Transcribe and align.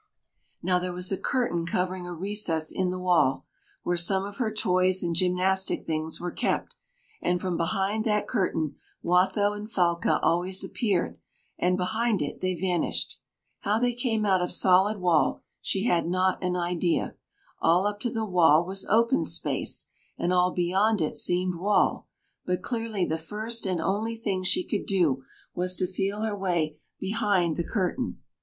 Now 0.63 0.79
there 0.79 0.93
was 0.93 1.11
a 1.11 1.15
curtain 1.17 1.63
covering 1.67 2.07
a 2.07 2.13
recess 2.15 2.71
in 2.71 2.89
the 2.89 2.97
wall, 2.97 3.45
where 3.83 3.97
some 3.97 4.25
of 4.25 4.37
her 4.37 4.51
toys 4.51 5.03
and 5.03 5.13
gymnastic 5.15 5.83
things 5.85 6.19
were 6.19 6.31
kept; 6.31 6.73
and 7.21 7.39
from 7.39 7.55
behind 7.55 8.03
that 8.05 8.27
curtain 8.27 8.77
Watho 9.03 9.53
and 9.55 9.69
Falca 9.69 10.19
always 10.23 10.63
appeared, 10.63 11.19
and 11.59 11.77
behind 11.77 12.19
it 12.19 12.41
they 12.41 12.59
vanished. 12.59 13.19
How 13.59 13.77
they 13.77 13.93
came 13.93 14.25
out 14.25 14.41
of 14.41 14.51
solid 14.51 14.97
wall, 14.97 15.43
she 15.61 15.83
had 15.83 16.07
not 16.07 16.43
an 16.43 16.55
idea; 16.55 17.13
all 17.61 17.85
up 17.85 17.99
to 17.99 18.09
the 18.09 18.25
wall 18.25 18.65
was 18.65 18.87
open 18.89 19.23
space, 19.23 19.85
and 20.17 20.33
all 20.33 20.51
beyond 20.51 20.99
it 20.99 21.15
seemed 21.15 21.57
wall; 21.59 22.07
but 22.43 22.63
clearly 22.63 23.05
the 23.05 23.19
first 23.19 23.67
and 23.67 23.79
only 23.79 24.15
thing 24.15 24.43
she 24.43 24.63
could 24.63 24.87
do 24.87 25.23
was 25.53 25.75
to 25.75 25.85
feel 25.85 26.21
her 26.21 26.35
way 26.35 26.79
behind 26.99 27.55
the 27.55 27.63
curtain. 27.63 28.17